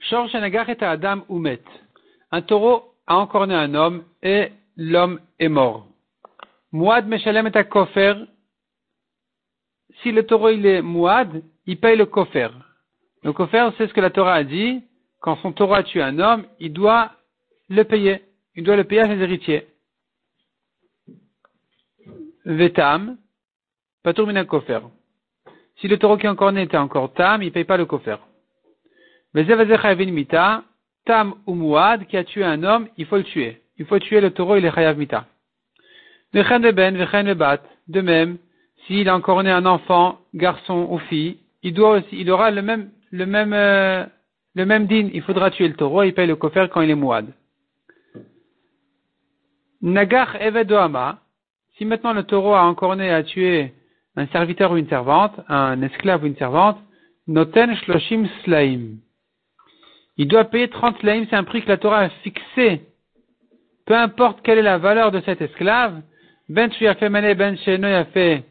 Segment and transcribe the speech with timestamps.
[0.00, 0.28] Shor.
[2.30, 5.88] Un taureau a encorné un homme et l'homme est mort.
[6.72, 8.14] Mouad Meshalem et Kofer.
[10.02, 12.50] Si le taureau il est Mouad, il paye le Kofer.
[13.22, 14.84] Le Kofer, c'est ce que la Torah a dit.
[15.20, 17.12] Quand son taureau a tué un homme, il doit
[17.68, 18.22] le payer.
[18.54, 19.66] Il doit le payer à ses héritiers.
[22.44, 23.16] Vetam.
[24.26, 24.82] Mina kofer.
[25.80, 27.86] Si le taureau qui est encore né était encore tam, il ne paye pas le
[27.86, 28.18] kofer.
[29.34, 30.62] mita,
[31.04, 33.60] tam ou muad, qui a tué un homme, il faut le tuer.
[33.78, 35.26] Il faut tuer le taureau, il est chayav mita.
[36.32, 36.42] Ben,
[37.88, 38.38] de même,
[38.86, 42.62] s'il a encore né un enfant, garçon ou fille, il doit aussi, il aura le
[42.62, 44.04] même, le même, euh,
[44.54, 45.10] le même din.
[45.12, 47.26] Il faudra tuer le taureau, il paye le kofer quand il est muad.
[49.82, 51.20] Nagach evedoama,
[51.76, 53.74] si maintenant le taureau a encore né à tuer
[54.16, 56.78] un serviteur ou une servante, un esclave ou une servante,
[57.26, 58.98] noten shloshim slaim.
[60.16, 62.82] Il doit payer 30 slaim, c'est un prix que la Torah a fixé.
[63.84, 66.00] Peu importe quelle est la valeur de cet esclave,
[66.48, 68.44] ben a fait mané, ben a fait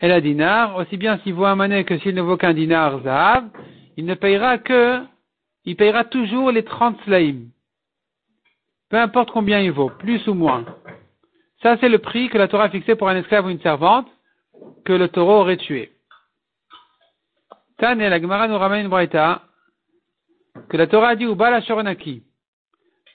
[0.00, 3.02] el a dinar, aussi bien s'il vaut un mané que s'il ne vaut qu'un dinar
[3.02, 3.48] zahav,
[3.96, 5.02] il ne payera que,
[5.64, 7.48] il payera toujours les 30 slaim.
[8.88, 10.64] Peu importe combien il vaut, plus ou moins.
[11.62, 14.06] Ça, c'est le prix que la Torah a fixé pour un esclave ou une servante
[14.88, 15.90] que le taureau aurait tué.
[17.76, 19.42] Tan et la Gemara nous ramène une braïta
[20.70, 22.22] que la Torah a dit Ubala Shoronaki.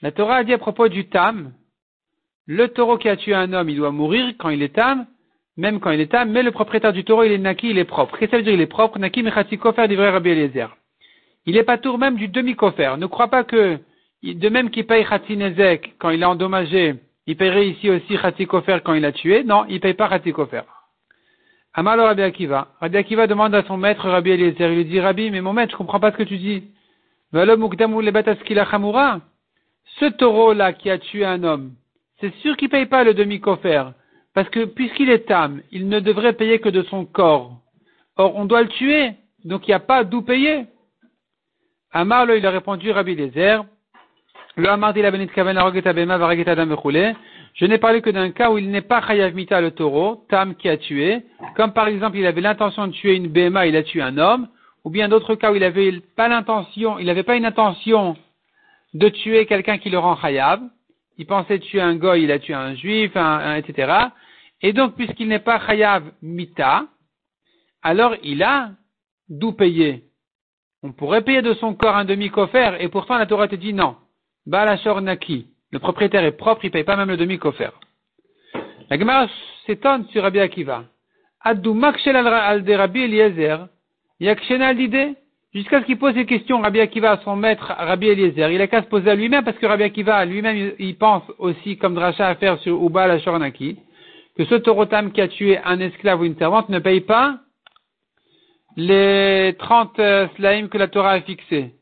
[0.00, 1.52] La Torah a dit à propos du tam,
[2.46, 5.06] le taureau qui a tué un homme, il doit mourir quand il est tam,
[5.56, 7.84] même quand il est tam, mais le propriétaire du taureau, il est naki, il est
[7.84, 8.16] propre.
[8.18, 9.00] Qu'est-ce que ça veut dire il est propre?
[9.00, 10.76] Naki mechati kofer vrai Rabbi Eliezer.
[11.44, 12.98] Il est pas tour même du demi-kofer.
[12.98, 13.80] Ne crois pas que,
[14.22, 16.94] de même qu'il paye Khatinezek quand il est endommagé,
[17.26, 19.42] il paierait ici aussi Khatikofer quand il a tué.
[19.42, 20.62] Non, il ne paye pas Khatikofer.
[21.74, 22.68] Amal Rabbi Akiva.
[22.80, 24.70] Rabbi Akiva demande à son maître Rabbi Eliezer.
[24.70, 26.62] Il lui dit, Rabbi, mais mon maître, je comprends pas ce que tu dis.
[30.00, 31.72] Ce taureau-là qui a tué un homme,
[32.20, 33.86] c'est sûr qu'il paye pas le demi-kofer.
[34.34, 37.60] Parce que puisqu'il est âme, il ne devrait payer que de son corps.
[38.16, 39.12] Or, on doit le tuer.
[39.44, 40.66] Donc, il n'y a pas d'où payer.
[41.92, 43.64] Amar, il a répondu, Rabbi Eliezer,
[44.56, 46.76] le Amardi la Benit Kaven Adam
[47.54, 50.56] Je n'ai parlé que d'un cas où il n'est pas Chayav Mita le taureau, Tam
[50.56, 51.22] qui a tué,
[51.54, 54.48] comme par exemple il avait l'intention de tuer une Bema, il a tué un homme,
[54.82, 58.16] ou bien d'autres cas où il avait pas l'intention, n'avait une intention
[58.92, 60.60] de tuer quelqu'un qui le rend Chayav,
[61.16, 63.12] il pensait tuer un goy, il a tué un juif,
[63.56, 64.08] etc.
[64.60, 66.86] Et donc, puisqu'il n'est pas Chayav Mita,
[67.82, 68.70] alors il a
[69.28, 70.04] d'où payer.
[70.82, 73.96] On pourrait payer de son corps un demi-coffert, et pourtant la Torah te dit non.
[74.44, 75.53] Balashor Naki.
[75.74, 77.72] Le propriétaire est propre, il ne paye pas même le demi-coffert.
[78.88, 79.26] La Gemara
[79.66, 80.84] s'étonne sur Rabbi Akiva.
[81.40, 83.66] Adou makshel al de Rabbi Eliezer.
[84.20, 85.16] Yakshena l'idée.
[85.52, 88.52] Jusqu'à ce qu'il pose des questions, Rabbi Akiva, à son maître, Rabbi Eliezer.
[88.52, 91.76] Il a qu'à se poser à lui-même parce que Rabbi Akiva, lui-même, il pense aussi,
[91.76, 93.76] comme Dracha à faire sur Uba la Shornaki,
[94.36, 97.40] que ce taurotam qui a tué un esclave ou une servante ne paye pas
[98.76, 101.72] les 30 euh, slaim que la Torah a fixés.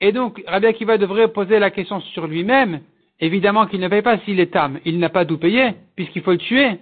[0.00, 2.80] Et donc, Rabbi Akiva devrait poser la question sur lui-même.
[3.18, 4.78] Évidemment qu'il ne paye pas s'il est âme.
[4.84, 6.78] Il n'a pas d'où payer, puisqu'il faut le tuer.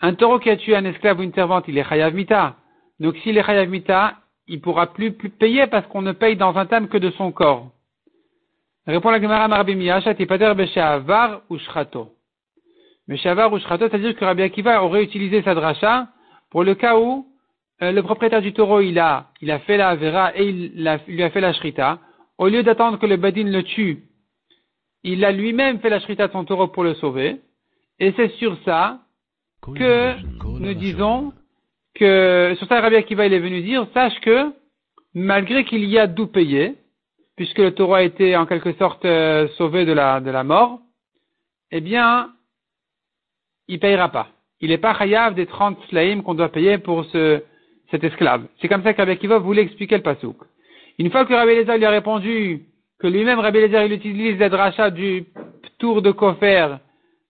[0.00, 2.56] Un taureau qui a tué un esclave ou une servante, il est chayav mita.
[3.00, 4.14] Donc s'il est chayav mita,
[4.46, 7.70] il pourra plus, payer parce qu'on ne paye dans un tam que de son corps.
[8.86, 12.10] Répond la Gemara Rabbi Miyasha, pater beshavar ou shrato.
[13.08, 16.08] Beshavar ou shrato, c'est-à-dire que Rabbi Akiva aurait utilisé sa dracha
[16.50, 17.26] pour le cas où
[17.82, 21.22] euh, le propriétaire du taureau, il a, il a fait la vera et il, lui
[21.22, 21.98] a fait la shrita
[22.38, 24.04] au lieu d'attendre que le Badin le tue,
[25.02, 27.40] il a lui-même fait la shrita de son taureau pour le sauver.
[28.00, 29.00] Et c'est sur ça
[29.62, 30.14] que
[30.58, 31.32] nous disons
[31.94, 34.52] que, sur ça Rabbi Akiva il est venu dire, sache que,
[35.14, 36.74] malgré qu'il y a d'où payer,
[37.36, 40.80] puisque le taureau a été en quelque sorte euh, sauvé de la, de la mort,
[41.70, 42.32] eh bien,
[43.68, 44.28] il payera pas.
[44.60, 47.42] Il n'est pas chayav des 30 slaim qu'on doit payer pour ce,
[47.90, 48.46] cet esclave.
[48.60, 50.36] C'est comme ça qu'Rabbi Akiva voulait expliquer le pasouk.
[50.98, 52.62] Une fois que Rabbi Eliezer lui a répondu
[52.98, 55.24] que lui-même Rabbi Eliezer il utilise les drachas du
[55.78, 56.76] tour de Kofer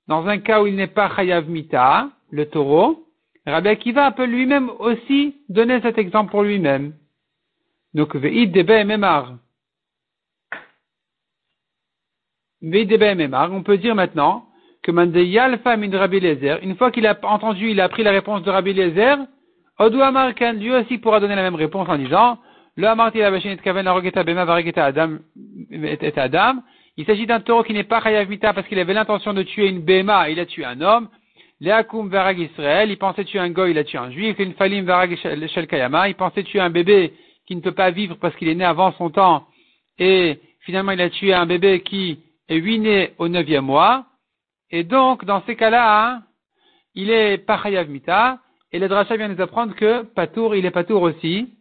[0.06, 3.06] dans un cas où il n'est pas Chayav Mita, le taureau,
[3.46, 6.94] Rabbi Akiva peut lui-même aussi donner cet exemple pour lui-même.
[7.94, 9.34] Donc, Ve'id Debe Memar.
[12.62, 14.46] Ve'id Debe Memar, on peut dire maintenant
[14.82, 18.43] que Mandeyal de Rabbi Eliezer, une fois qu'il a entendu, il a pris la réponse
[18.43, 19.16] de Rabbi Eliezer,
[19.78, 22.38] Odou Amarkan, lui aussi pourra donner la même réponse en disant,
[22.76, 23.26] le Amarti la
[24.85, 25.19] Adam
[25.71, 26.62] et Adam.
[26.97, 29.69] Il s'agit d'un taureau qui n'est pas Chayav Mita parce qu'il avait l'intention de tuer
[29.69, 31.09] une Bema, il a tué un homme.
[31.61, 34.37] Léakoum Varag Israël, il pensait tuer un goy, il a tué un juif.
[34.38, 37.12] Une Falim Varag Shel Kayama, il pensait tuer un bébé
[37.47, 39.47] qui ne peut pas vivre parce qu'il est né avant son temps.
[39.99, 42.19] Et finalement, il a tué un bébé qui
[42.49, 44.06] est huit né au neuvième mois.
[44.71, 46.23] Et donc, dans ces cas-là,
[46.94, 48.38] il est Pachayav Mita.
[48.73, 51.53] Et le Dracha vient nous apprendre que Patour, il est Patour aussi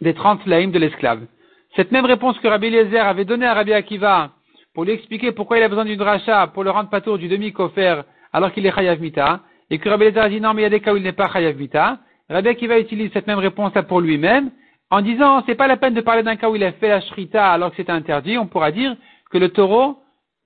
[0.00, 1.26] des 30 laïms de l'esclave.
[1.74, 4.30] Cette même réponse que Rabbi Eliezer avait donnée à Rabbi Akiva
[4.74, 8.02] pour lui expliquer pourquoi il a besoin d'une Dracha pour le rendre Patour du demi-kofer
[8.32, 9.40] alors qu'il est Chayav Mita,
[9.70, 11.02] et que Rabbi Eliezer a dit non, mais il y a des cas où il
[11.02, 11.98] n'est pas Chayav Mita,
[12.28, 14.50] Rabbi Akiva utilise cette même réponse là pour lui-même,
[14.90, 17.00] en disant c'est pas la peine de parler d'un cas où il a fait la
[17.00, 18.96] shrita alors que c'était interdit, on pourra dire
[19.30, 19.98] que le taureau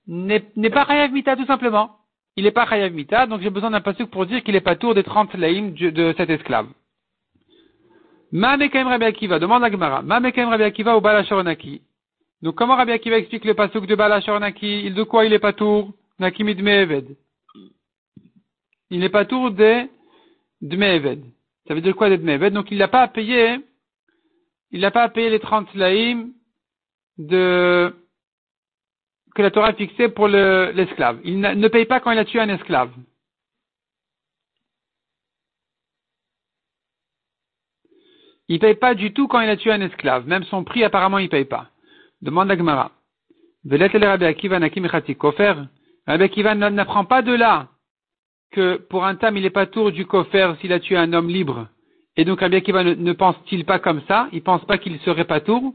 [0.06, 0.40] n'est
[0.72, 1.90] pas Chayav Mita tout simplement.
[2.36, 4.76] Il n'est pas Chayav Mita, donc j'ai besoin d'un pasuk pour dire qu'il est pas
[4.76, 6.66] tour des 30 laïms de cet esclave.
[8.32, 10.02] Ma Mekaim Rabbi Akiva, demande à Gemara.
[10.02, 11.82] Ma Rabbi Akiva au Balashoronaki.
[12.42, 15.52] Donc comment Rabbi Akiva explique le pasuk de Balashoronaki Il de quoi il est pas
[15.52, 15.92] tour?
[16.18, 17.16] Nakimid Me'eved.
[18.90, 19.88] Il n'est pas tour de
[20.60, 21.24] Dme'eved.
[21.66, 23.58] Ça veut dire quoi de Dme'eved Donc il n'a pas à payer,
[24.70, 26.32] il n'a pas à payer les 30 laïms
[27.18, 27.94] de,
[29.34, 31.20] que la Torah a fixé pour l'esclave.
[31.24, 32.90] il ne paye pas quand il a tué un esclave.
[38.50, 40.26] Il paye pas du tout quand il a tué un esclave.
[40.26, 41.68] Même son prix, apparemment, il paye pas.
[42.20, 42.90] Demande à Gemara.
[43.64, 44.24] Rabbi
[46.24, 47.68] Akiva n'apprend pas de là
[48.50, 51.28] que pour un tam, il n'est pas tour du kofer s'il a tué un homme
[51.28, 51.68] libre.
[52.16, 54.28] Et donc Rabbi Akiva ne, pense-t-il pas comme ça?
[54.32, 55.72] Il pense pas qu'il serait pas tour?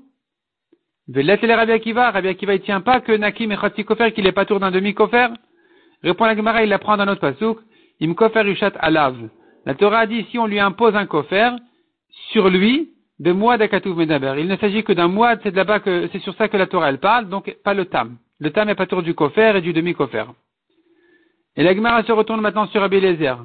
[1.08, 4.60] Rabbi Akiva, Rabbi Akiva, il tient pas que Nakim et Kofer, qu'il est pas tour
[4.60, 5.30] d'un demi-kofer?
[6.04, 7.60] Répond la Gemara, il l'apprend dans notre pasouk.
[8.02, 9.16] Im kofer ushat alav.
[9.66, 11.52] La Torah dit, si on lui impose un kofer,
[12.36, 14.34] sur lui de mois d'Akatouv Medaber.
[14.38, 16.90] Il ne s'agit que d'un mois, c'est là-bas que, c'est sur ça que la Torah
[16.90, 18.18] elle parle, donc pas le tam.
[18.40, 20.26] Le tam est pas tour du kofer et du demi-kofer.
[21.56, 23.38] Et la Gemara se retourne maintenant sur Rabbi Lezer.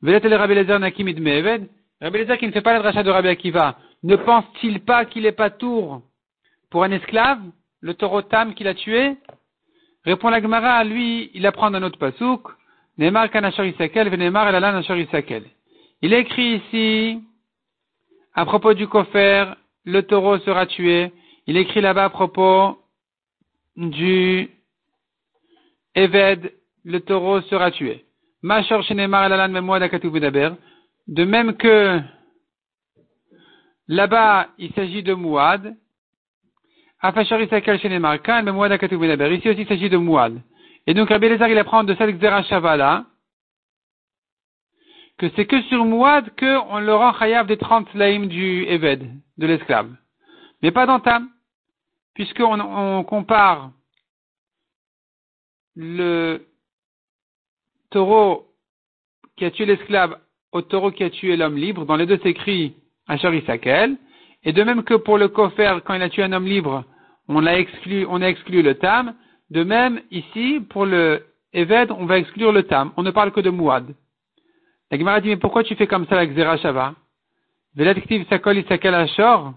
[0.00, 1.68] Velet Rabbi Lezer Nakimid Me'eved.
[2.00, 5.26] Rabbi Lezer qui ne fait pas la dracha de Rabbi Akiva, ne pense-t-il pas qu'il
[5.26, 6.00] est pas tour
[6.70, 7.42] pour un esclave,
[7.82, 9.16] le taureau tam qu'il a tué?
[10.06, 12.48] Répond la Gemara, lui, il apprend dans notre pasouk,
[12.96, 14.80] Neymar Kanachar Venemar Elalan.
[16.00, 17.20] Il écrit ici,
[18.34, 19.54] à propos du kofer,
[19.84, 21.12] le taureau sera tué.
[21.46, 22.78] Il écrit là-bas à propos
[23.76, 24.50] du
[25.94, 26.52] Eved,
[26.84, 28.04] le taureau sera tué.
[31.08, 32.00] De même que
[33.88, 35.74] là-bas, il s'agit de Mouad.
[37.02, 37.32] Ici
[39.48, 40.40] aussi, il s'agit de Mouad.
[40.86, 43.04] Et donc, Rabbi Lézard, il apprend de cette Xerashava
[45.18, 49.46] que c'est que sur Mouad qu'on le rend chayav des 30 laïms du Eved, de
[49.46, 49.90] l'esclave.
[50.62, 51.28] Mais pas dans Tam,
[52.14, 53.72] puisqu'on on compare
[55.76, 56.46] le
[57.90, 58.46] taureau
[59.36, 60.18] qui a tué l'esclave
[60.52, 61.84] au taureau qui a tué l'homme libre.
[61.84, 62.74] Dans les deux, c'est écrit
[63.06, 63.96] Asher Isakel.
[64.44, 66.84] Et de même que pour le Kofer, quand il a tué un homme libre,
[67.28, 69.14] on a exclu, on a exclu le Tam.
[69.50, 72.92] De même, ici, pour le Eved, on va exclure le Tam.
[72.96, 73.94] On ne parle que de Mouad.
[74.90, 76.94] La Gemara dit, mais pourquoi tu fais comme ça avec Zera Shava?
[78.28, 79.52] Sakol Isakel Ashor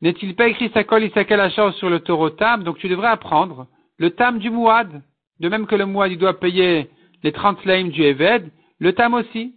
[0.00, 2.64] N'est-il pas écrit Sakol Isakel Ashor sur le taureau Tam?
[2.64, 5.02] Donc tu devrais apprendre le Tam du Mouad.
[5.38, 6.90] De même que le Mouad, il doit payer
[7.22, 8.50] les 30 slaim du Eved,
[8.80, 9.54] le Tam aussi.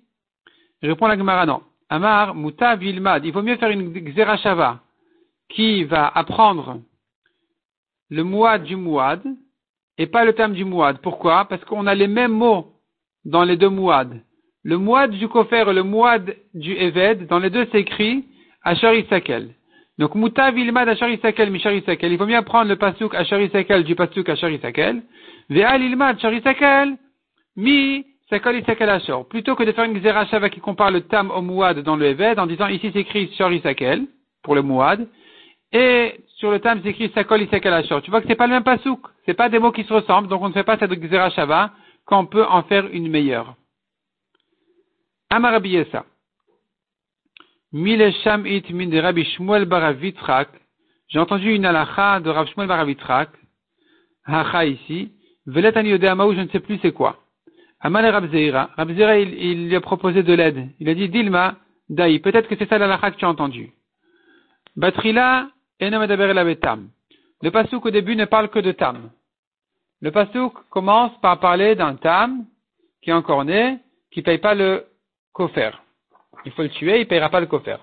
[0.83, 1.61] Je réponds la Gemara, non.
[1.89, 3.25] Amar, Muta, Vilmad.
[3.25, 4.79] Il vaut mieux faire une Xera Shava
[5.49, 6.79] qui va apprendre
[8.09, 9.23] le Mouad du Mouad
[9.97, 10.99] et pas le Tam du Mouad.
[11.01, 11.45] Pourquoi?
[11.45, 12.73] Parce qu'on a les mêmes mots
[13.25, 14.21] dans les deux Mouad.
[14.63, 18.25] Le moad du Kofer et le moad du Eved, dans les deux s'écrit
[18.63, 19.49] Asher Isakel.
[19.97, 22.11] Donc, Muta Vilmad Asher Isakel, Mishar Isakel.
[22.11, 25.01] Il faut bien prendre le pasuk Asher Isakel du pasuk Asher Isakel.
[25.49, 26.95] Ve'al Ilmad Asher Isakel,
[27.55, 29.17] Mi Sakal Isakel Asher.
[29.29, 32.39] Plutôt que de faire une Xerashava qui compare le Tam au Mouad dans le Eved,
[32.39, 34.05] en disant ici s'écrit Isakel,
[34.43, 35.07] pour le Mouad,
[35.73, 37.97] et sur le Tam s'écrit Sakol Isakel Asher.
[38.03, 38.99] Tu vois que c'est pas le même pasuk.
[39.25, 41.71] C'est pas des mots qui se ressemblent, donc on ne fait pas cette Xerashava
[42.05, 43.55] quand on peut en faire une meilleure.
[45.31, 46.05] Amarabiesa.
[47.71, 50.49] Mile Shamit min de Rabbi Shmuel Baravitrak.
[51.07, 53.29] J'ai entendu une alacha de Rabbi Shmuel Baravitrak.
[54.25, 55.13] Hacha ici.
[55.45, 57.17] Veletani Amaou, je ne sais plus c'est quoi.
[57.79, 58.69] Amal Rabzeira.
[58.75, 60.69] Rabzeira, il, il lui a proposé de l'aide.
[60.79, 61.55] Il a dit, Dilma,
[61.89, 62.19] Daï.
[62.19, 63.71] Peut-être que c'est ça l'alacha que tu as entendu.
[64.75, 65.47] Batrila,
[65.79, 66.43] Enomadaber la.
[66.43, 69.09] Le pasouk au début ne parle que de Tam.
[69.99, 72.45] Le pasouk commence par parler d'un Tam
[73.01, 73.79] qui est encore né,
[74.11, 74.85] qui paye pas le
[75.33, 75.71] kofer.
[76.45, 77.77] Il faut le tuer, il ne payera pas le kofer.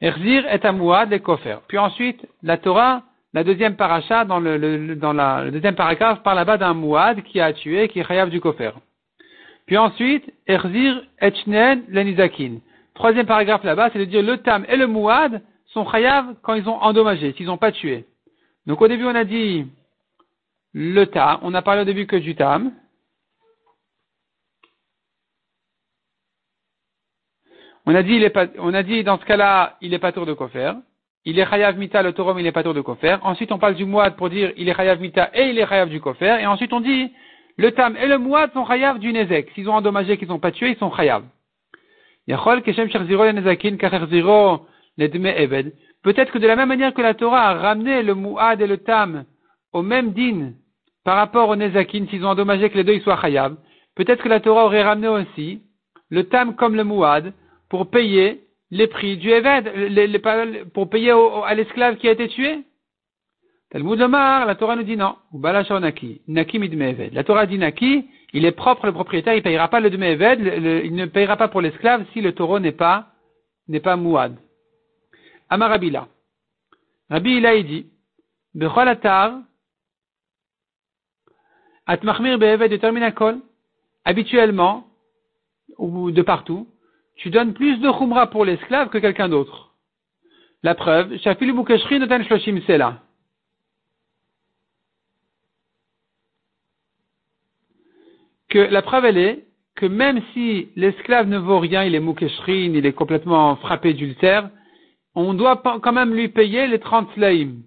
[0.00, 1.58] Erzir est amouad le kofer.
[1.68, 3.02] Puis ensuite, la Torah,
[3.32, 7.52] la deuxième paracha, dans le, dans la, deuxième paragraphe, parle là-bas d'un mouad qui a
[7.52, 8.72] tué, qui est chayav du kofer.
[9.66, 12.58] Puis ensuite, Erzir Etchnen Lenizakin.
[12.94, 16.68] Troisième paragraphe là-bas, c'est de dire le tam et le mouad sont chayav quand ils
[16.68, 18.06] ont endommagé, s'ils n'ont pas tué.
[18.66, 19.66] Donc au début, on a dit
[20.72, 22.72] le tam, on a parlé au début que du tam.
[27.86, 28.20] On a dit,
[28.58, 30.72] on a dit dans ce cas-là, il est pas tour de kofer.
[31.24, 33.18] Il est chayav mita, le torom, il est pas tour de kofer.
[33.22, 35.88] Ensuite, on parle du mouad pour dire il est chayav mita et il est chayav
[35.88, 36.40] du kofer.
[36.40, 37.12] Et ensuite, on dit
[37.56, 39.50] le tam et le mouad sont chayav du nezek.
[39.54, 41.22] S'ils ont endommagé, qu'ils n'ont pas tué, ils sont chayav.
[42.26, 42.64] Peut-être
[46.32, 49.24] que de la même manière que la Torah a ramené le mouad et le tam
[49.72, 50.54] au même din
[51.04, 53.54] par rapport au nezakin, s'ils ont endommagé que les deux ils soient chayav,
[53.94, 55.62] peut-être que la Torah aurait ramené aussi
[56.10, 57.32] le tam comme le mouad
[57.68, 62.64] pour payer les prix du Eved, pour payer à l'esclave qui a été tué?
[63.70, 65.16] Talmud Omar, la Torah nous dit non.
[65.32, 66.22] Naki.
[66.28, 70.06] La Torah dit Naki, il est propre le propriétaire, il ne payera pas le demi
[70.06, 70.40] Eved,
[70.84, 73.08] il ne payera pas pour l'esclave si le taureau n'est pas,
[73.68, 74.36] n'est pas mouad.
[75.48, 76.08] Amar Rabila.
[77.10, 77.86] Rabbi il a dit,
[81.86, 83.40] atmachmir be'eved terminakol.
[84.04, 84.86] Habituellement,
[85.78, 86.68] ou de partout,
[87.16, 89.74] tu donnes plus de khumra pour l'esclave que quelqu'un d'autre.
[90.62, 93.02] La preuve, Shafil Bukashri notan shloshim sela.
[98.48, 102.72] Que la preuve elle est que même si l'esclave ne vaut rien, il est mukeshrin,
[102.74, 104.48] il est complètement frappé d'ultère,
[105.14, 107.62] on doit quand même lui payer les 30 slaim.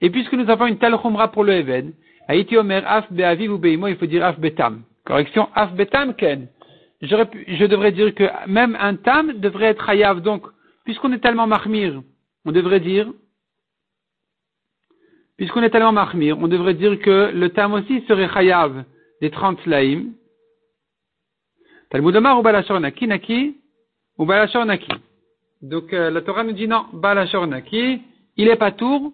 [0.00, 1.92] Et puisque nous avons une telle khumra pour le Eved,
[2.28, 4.82] Haïti Omer af be'aviv ou be'imo, il faut dire af betam.
[5.04, 6.48] Correction, af betam ken
[7.06, 10.20] je devrais dire que même un tam devrait être hayav.
[10.20, 10.46] Donc,
[10.84, 12.02] puisqu'on est tellement mahmir,
[12.44, 13.12] on devrait dire,
[15.36, 18.84] puisqu'on est tellement mahmir, on devrait dire que le tam aussi serait hayav
[19.20, 20.12] des 30 slaim.
[21.90, 23.56] Talmud Omar ou Balashor Naki,
[24.18, 24.92] ou Balashor Naki.
[25.62, 28.00] Donc, euh, la Torah nous dit non, Balashor Naki,
[28.36, 29.12] il est pas tour,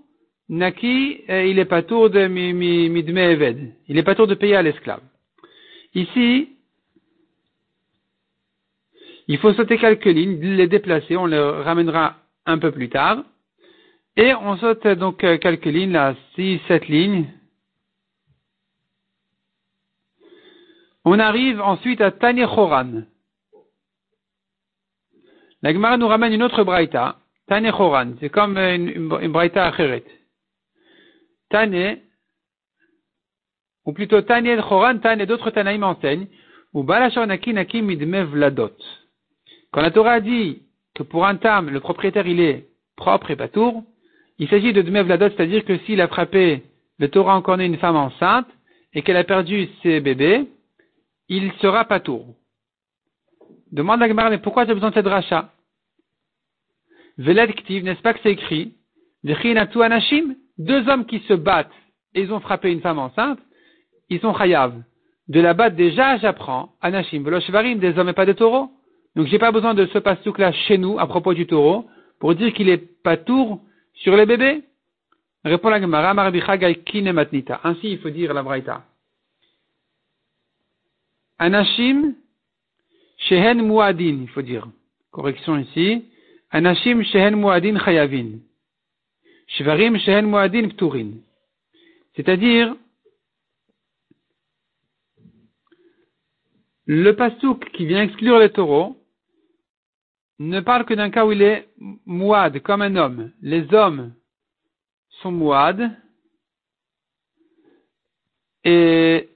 [0.49, 3.73] Naki, euh, il est pas tour de Midme Eved.
[3.87, 5.00] Il est pas tour de payer à l'esclave.
[5.94, 6.49] Ici,
[9.31, 13.23] il faut sauter quelques lignes, les déplacer, on les ramènera un peu plus tard.
[14.17, 17.27] Et on saute donc euh, quelques lignes, là, 6, 7 lignes.
[21.05, 23.03] On arrive ensuite à Tane Choran.
[25.63, 28.15] La Gemara nous ramène une autre braïta, Tane Choran.
[28.19, 30.03] C'est comme une, une, braïta acheret.
[31.51, 32.01] Tane,
[33.85, 36.27] ou plutôt Tane Choran, Tane, d'autres Tanaïm enseignent,
[36.73, 38.75] ou Balashor Naki Naki Midme Vladot.
[39.73, 40.62] Quand la Torah dit
[40.95, 43.85] que pour un tam, le propriétaire il est propre et pas tour,
[44.39, 46.62] il s'agit de Dmev c'est-à-dire que s'il a frappé
[46.99, 48.49] le Torah encore une femme enceinte
[48.93, 50.49] et qu'elle a perdu ses bébés,
[51.29, 52.35] il sera pas tour.
[53.71, 55.50] Demande à Gemara, mais pourquoi j'ai besoin de cette rachat
[57.19, 58.75] Veled Ktiv, n'est-ce pas que c'est écrit
[59.23, 61.71] Vechinatu Anashim, deux hommes qui se battent
[62.15, 63.39] et ils ont frappé une femme enceinte,
[64.09, 64.83] ils sont chayav.
[65.29, 68.71] De la batte déjà, j'apprends, Anashim, Veloshvarim, des hommes et pas des taureaux.
[69.17, 71.88] Donc j'ai pas besoin de ce pastouk là chez nous à propos du taureau
[72.19, 73.61] pour dire qu'il est pas tour
[73.95, 74.62] sur les bébés.
[75.45, 76.11] Répond la Gemara.
[77.64, 78.85] Ainsi il faut dire la Braïta.
[81.38, 82.14] Anashim
[83.17, 84.69] shehen muadin, il faut dire.
[85.11, 86.05] Correction ici.
[86.50, 88.40] Anashim shehen muadin chayavin.
[89.47, 91.12] Shvarim shehen muadin pturin.
[92.14, 92.76] C'est-à-dire,
[96.85, 99.00] le pastouk qui vient exclure les taureaux,
[100.40, 101.68] ne parle que d'un cas où il est
[102.06, 103.30] mouad, comme un homme.
[103.42, 104.14] Les hommes
[105.20, 105.90] sont mouad.
[108.64, 109.28] Et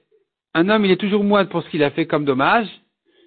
[0.55, 2.67] un homme, il est toujours mouad pour ce qu'il a fait comme dommage.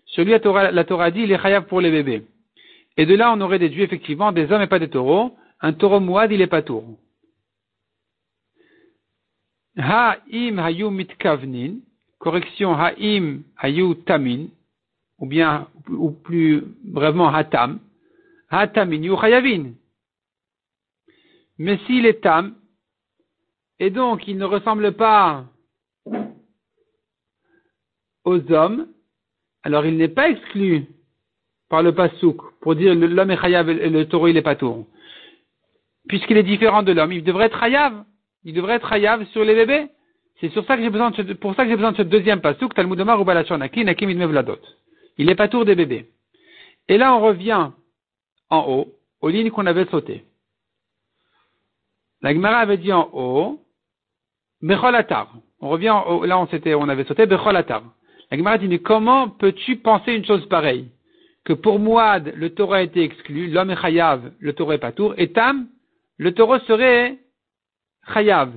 [0.06, 2.26] Celui, la Torah, la Torah dit, il est chayav pour les bébés.
[2.97, 5.37] Et de là, on aurait déduit effectivement des hommes et pas des taureaux.
[5.61, 6.85] Un taureau mouad, il est pas tour.
[9.76, 11.76] Ha'im hayu mitkavnin.
[12.18, 13.42] Correction, ha'im
[14.04, 14.49] tamin
[15.19, 17.81] ou bien, ou plus brèvement, hatam,
[18.51, 19.73] hatamin yuchayavin.
[21.59, 22.55] Mais s'il est tam,
[23.81, 25.45] et donc il ne ressemble pas
[28.25, 28.89] aux hommes,
[29.63, 30.87] alors il n'est pas exclu
[31.69, 34.87] par le pasouk pour dire l'homme est chayav et le taureau il est pas tour.
[36.09, 38.05] Puisqu'il est différent de l'homme, il devrait être chayav.
[38.45, 39.89] Il devrait être chayav sur les bébés.
[40.41, 41.11] C'est sur ça que j'ai besoin
[41.41, 44.59] pour ça que j'ai besoin de ce deuxième pasouk, Talmud Omar ou Balachonaki, Nakim Vladot.
[45.19, 46.07] Il n'est pas tour des bébés.
[46.89, 47.71] Et là, on revient
[48.51, 50.25] en haut, aux lignes qu'on avait sautées.
[52.23, 53.61] La Gemara avait dit en haut,
[54.63, 55.07] Bechol
[55.61, 58.79] On revient en haut, là, on s'était, on avait sauté Bechol La Gemara dit, mais
[58.79, 60.89] comment peux-tu penser une chose pareille?
[61.45, 65.15] Que pour Mouad, le taureau a été exclu, l'homme est chayav, le taureau est patour,
[65.17, 65.69] et Tam,
[66.17, 67.19] le taureau serait
[68.13, 68.53] chayav.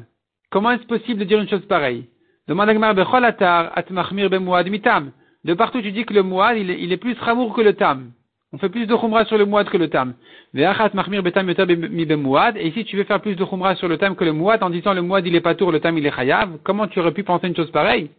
[0.49, 2.09] Comment est-ce possible de dire une chose pareille?
[2.47, 5.11] Demande à Gemara, Bechol atar at machmir mitam.
[5.43, 8.11] De partout, tu dis que le Mouad, il est, plus ramour que le Tam.
[8.53, 10.13] On fait plus de khumra sur le Mouad que le Tam.
[10.53, 14.69] Et ici, tu veux faire plus de khumra sur le Tam que le Mouad en
[14.69, 16.59] disant le Mouad, il est pas tour, le Tam, il est chayav.
[16.63, 18.11] Comment tu aurais pu penser une chose pareille?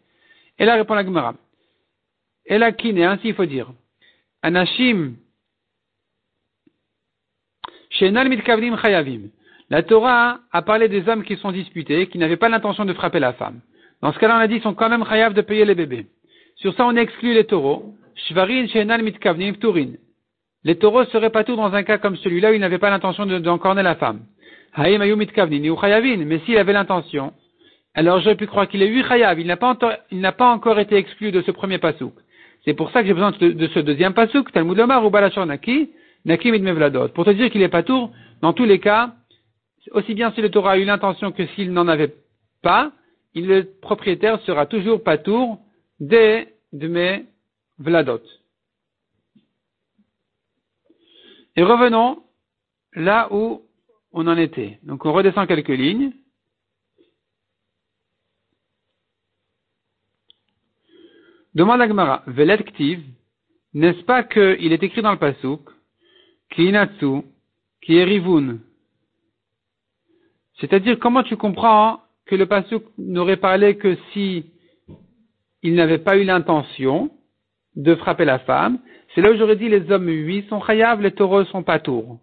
[0.59, 1.35] Et là, répond la Gemara.
[2.47, 3.69] Et là, kin, et ainsi il faut dire.
[4.43, 5.15] Anashim,
[7.91, 9.29] Shenal mitkavnim chayavim.
[9.71, 13.21] La Torah a parlé des hommes qui sont disputés, qui n'avaient pas l'intention de frapper
[13.21, 13.61] la femme.
[14.01, 16.07] Dans ce cas-là, on a dit qu'ils sont quand même chayav de payer les bébés.
[16.63, 17.93] Sur ça, on exclut les taureaux.
[20.65, 23.27] Les taureaux seraient pas tout dans un cas comme celui-là où il n'avait pas l'intention
[23.27, 24.21] d'encorner la femme.
[24.79, 27.33] Mais s'il avait l'intention,
[27.95, 29.41] alors j'aurais pu croire qu'il est eu chayav.
[29.41, 32.15] Il n'a pas, encore été exclu de ce premier pasouk.
[32.65, 35.91] C'est pour ça que j'ai besoin de, ce deuxième pasouk, Talmud Lomar ou Balachor Naki,
[36.25, 36.53] Naki.
[37.13, 39.15] Pour te dire qu'il est pas tour, dans tous les cas,
[39.91, 42.15] aussi bien si le Torah a eu l'intention que s'il n'en avait
[42.63, 42.93] pas,
[43.35, 45.59] le propriétaire sera toujours pas tour
[46.03, 47.27] des de mes
[47.79, 48.23] vladot.
[51.55, 52.23] Et revenons
[52.95, 53.63] là où
[54.13, 54.81] on en était.
[54.83, 56.13] Donc on redescend quelques lignes.
[61.55, 62.65] Demande à Gemara, Velet
[63.75, 65.61] n'est-ce pas qu'il est écrit dans le Pasuk,
[66.51, 67.23] Ki Inatsu,
[67.83, 68.59] Ki Erivun
[70.59, 74.47] C'est-à-dire, comment tu comprends que le Pasuk n'aurait parlé que si
[75.63, 77.11] il n'avait pas eu l'intention
[77.77, 78.79] de frapper la femme,
[79.15, 82.19] c'est là où j'aurais dit les hommes, oui, sont chayav, les taureaux sont pas tours.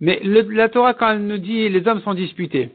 [0.00, 2.70] Mais la Torah, quand elle nous dit les hommes sont disputés,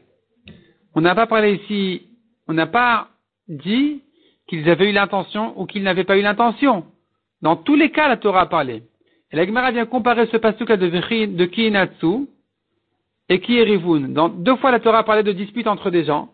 [0.94, 2.02] on n'a pas parlé ici,
[2.46, 3.08] on n'a pas
[3.48, 4.02] dit
[4.46, 6.84] qu'ils avaient eu l'intention ou qu'ils n'avaient pas eu l'intention.
[7.40, 8.82] Dans tous les cas, la Torah a parlé.
[9.32, 12.26] Et la Gemara vient comparer ce passage de, de Kiinatsu
[13.28, 14.08] et Kiirivun.
[14.10, 16.30] Dans deux fois, la Torah a parlé de dispute entre des gens.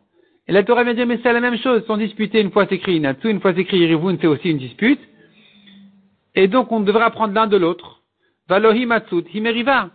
[0.48, 1.82] Et la Torah vient dire, mais c'est la même chose.
[1.84, 4.50] Ils sont disputés, une fois c'est écrit Inatsu, une fois c'est écrit Irivun, c'est aussi
[4.50, 5.00] une dispute.
[6.34, 8.02] Et donc, on devrait apprendre l'un de l'autre.
[8.48, 9.90] Valohi matsut, himeriva.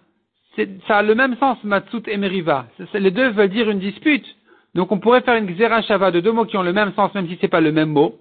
[0.87, 2.67] Ça a le même sens, matsut et meriva.
[2.93, 4.25] Les deux veulent dire une dispute.
[4.73, 7.13] Donc, on pourrait faire une xera shava de deux mots qui ont le même sens,
[7.13, 8.17] même si c'est pas le même mot.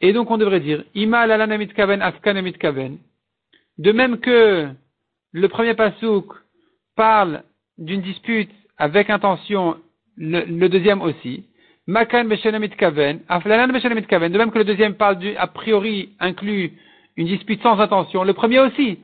[0.00, 2.98] Et donc, on devrait dire, ima lalanamit kaven, afkanamit kaven.
[3.78, 4.68] De même que
[5.32, 6.34] le premier pasouk
[6.96, 7.42] parle
[7.78, 9.76] d'une dispute avec intention,
[10.16, 11.44] le, le deuxième aussi.
[11.86, 12.28] Makan
[12.78, 13.20] Kaven,
[14.08, 16.72] Kaven, de même que le deuxième parle du, a priori inclut
[17.16, 18.98] une dispute sans intention, le premier aussi.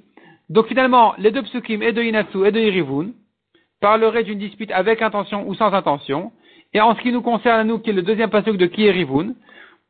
[0.49, 3.11] Donc finalement, les deux psukim, et de Inatsu et de Irivun,
[3.81, 6.33] parleraient d'une dispute avec intention ou sans intention.
[6.73, 8.83] Et en ce qui nous concerne à nous, qui est le deuxième pasuk de Ki
[8.83, 9.35] Irivun,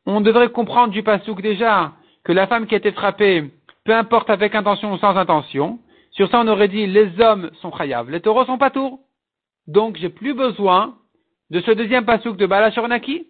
[0.05, 3.51] on devrait comprendre du pasuk déjà que la femme qui a été frappée,
[3.85, 5.79] peu importe avec intention ou sans intention,
[6.11, 8.99] sur ça on aurait dit les hommes sont chayav, les taureaux sont pas tours.
[9.67, 10.95] Donc j'ai plus besoin
[11.51, 13.27] de ce deuxième pasouk de Balashornaki,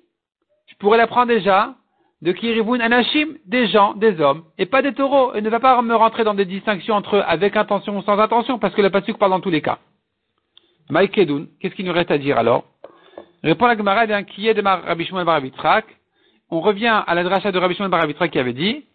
[0.67, 1.73] je pourrais l'apprendre déjà
[2.21, 5.33] de Kirivun Anashim, des gens, des hommes, et pas des taureaux.
[5.33, 8.19] Et ne va pas me rentrer dans des distinctions entre eux avec intention ou sans
[8.19, 9.79] intention, parce que le pasouk parle dans tous les cas.
[10.91, 12.65] Maïkedoun, qu'est-ce qu'il nous reste à dire alors?
[13.43, 15.85] Répond la Gemara d'un qui est de Rabbi Shmuel Barabitrak.
[16.51, 18.85] On revient à la de Rabbi Shmuel Barabitrak qui avait dit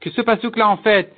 [0.00, 1.14] que ce pasouk là en fait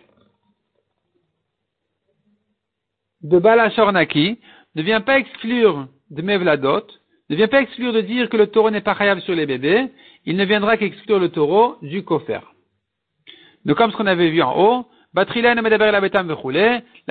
[3.22, 4.38] de Balashornaki
[4.74, 6.86] ne vient pas exclure de Mevladot,
[7.30, 9.88] ne vient pas exclure de dire que le taureau n'est pas khayab sur les bébés,
[10.24, 12.40] il ne viendra qu'exclure le taureau du kofer.
[13.64, 15.24] Donc comme ce qu'on avait vu en haut, la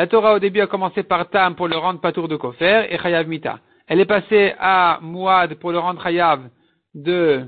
[0.08, 3.28] Torah au début a commencé par Tam pour le rendre patour de kofer et chayav
[3.28, 3.60] mita.
[3.88, 6.48] Elle est passée à Muad pour le rendre chayav
[6.94, 7.46] de,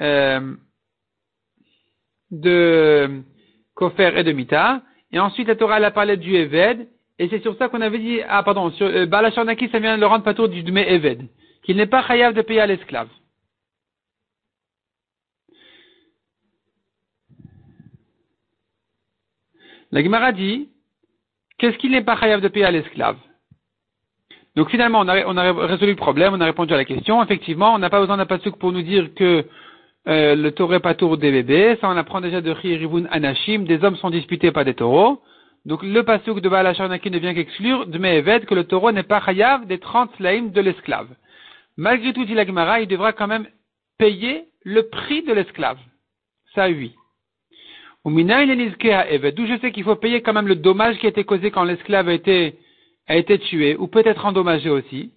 [0.00, 0.54] euh,
[2.30, 3.22] de
[3.74, 4.82] kofer et de mita.
[5.12, 6.86] Et ensuite la Torah elle a parlé du Eved
[7.18, 10.00] et c'est sur ça qu'on avait dit, ah pardon, sur euh, Balacharnaki ça vient de
[10.00, 11.28] le rendre patour du Dme Eved
[11.70, 13.08] qu'il n'est pas chayav de payer à l'esclave.
[19.92, 20.68] La Gemara dit,
[21.58, 23.18] qu'est-ce qu'il n'est pas chayav de payer à l'esclave?
[24.56, 27.22] Donc finalement, on a, résolu le problème, on a répondu à la question.
[27.22, 29.46] Effectivement, on n'a pas besoin d'un pasuk pour nous dire que
[30.08, 31.78] euh, le taureau pas tour des bébés.
[31.80, 35.22] Ça, on apprend déjà de Rivun Anashim, des hommes sont disputés par des taureaux.
[35.66, 39.20] Donc le pasuk de Baal ne vient qu'exclure de Me'eved que le taureau n'est pas
[39.20, 41.06] chayav des 30 slaim de l'esclave.
[41.76, 43.46] Malgré tout, dit la Gemara, il devra quand même
[43.98, 45.78] payer le prix de l'esclave.
[46.54, 46.94] Ça, oui.
[48.04, 51.64] D'où je sais qu'il faut payer quand même le dommage qui a été causé quand
[51.64, 55.12] l'esclave a été, tué, ou peut-être endommagé aussi.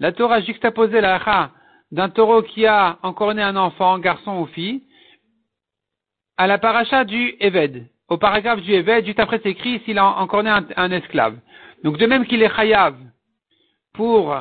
[0.00, 1.50] La Torah a juxtaposé la
[1.92, 4.82] d'un taureau qui a encore né un enfant, garçon ou fille,
[6.36, 7.86] à la paracha du Eved.
[8.08, 11.36] Au paragraphe du Eved, juste après c'est écrit s'il a encore né un, esclave.
[11.82, 12.96] Donc de même qu'il est chayav
[13.92, 14.34] pour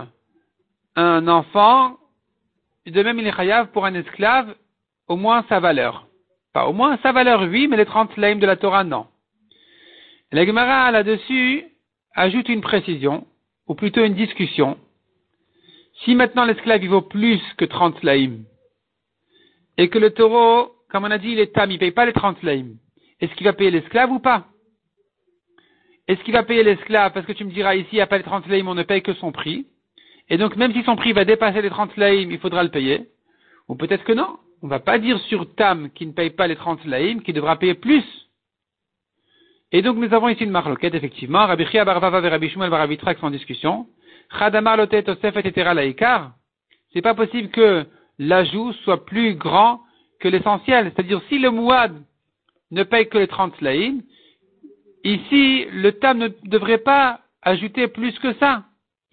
[0.95, 1.97] un enfant,
[2.85, 4.55] de même il est chayav pour un esclave,
[5.07, 6.07] au moins sa valeur.
[6.53, 9.07] Pas au moins sa valeur, oui, mais les 30 laïms de la Torah, non.
[10.31, 11.65] La Gemara, là-dessus,
[12.13, 13.25] ajoute une précision,
[13.67, 14.77] ou plutôt une discussion.
[16.03, 18.43] Si maintenant l'esclave, il vaut plus que 30 laïms,
[19.77, 22.05] et que le taureau, comme on a dit, il est tam, il ne paye pas
[22.05, 22.77] les 30 laïms,
[23.19, 24.47] est-ce qu'il va payer l'esclave ou pas?
[26.07, 28.17] Est-ce qu'il va payer l'esclave Parce que tu me diras ici, il n'y a pas
[28.17, 29.67] les 30 laïms, on ne paye que son prix?
[30.29, 33.07] Et donc, même si son prix va dépasser les 30 laïms, il faudra le payer?
[33.67, 34.37] Ou peut-être que non.
[34.61, 37.33] On ne va pas dire sur Tam qui ne paye pas les 30 laïms qu'il
[37.33, 38.03] devra payer plus.
[39.71, 41.45] Et donc, nous avons ici une marloquette, effectivement.
[41.45, 43.87] Rabbi Chia Barvava et Rabbi Shmuel Baravitra sont en discussion.
[44.37, 46.33] Chadamar lotet osef et laïkar.
[46.93, 47.85] C'est pas possible que
[48.19, 49.81] l'ajout soit plus grand
[50.19, 50.91] que l'essentiel.
[50.93, 51.93] C'est-à-dire, si le mouad
[52.71, 54.01] ne paye que les 30 laïms,
[55.03, 58.63] ici, le tam ne devrait pas ajouter plus que ça.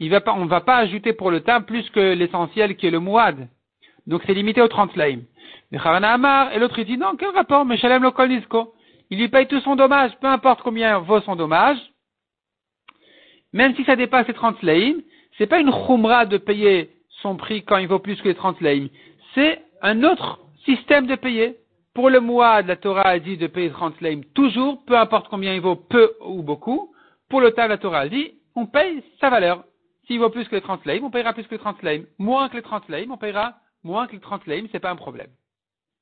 [0.00, 3.48] On ne va pas ajouter pour le tam plus que l'essentiel qui est le mouad.
[4.06, 5.24] Donc c'est limité aux 30 laïms.
[5.70, 8.12] Mais Amar, et l'autre il dit non, quel rapport, mais Shalem lo
[9.10, 11.78] Il lui paye tout son dommage, peu importe combien vaut son dommage.
[13.52, 15.02] Même si ça dépasse les 30 laïms,
[15.36, 16.90] c'est pas une khumra de payer
[17.22, 18.88] son prix quand il vaut plus que les 30 laïms.
[19.34, 21.56] C'est un autre système de payer.
[21.98, 25.52] Pour le mois, la Torah a dit de payer 30 laïms toujours, peu importe combien
[25.52, 26.94] il vaut, peu ou beaucoup.
[27.28, 29.64] Pour le tas, la Torah a dit, on paye sa valeur.
[30.06, 32.06] S'il vaut plus que les 30 laïms, on payera plus que les 30 laïms.
[32.20, 34.94] Moins que les 30 laïms, on payera moins que les 30 laïms, c'est pas un
[34.94, 35.26] problème.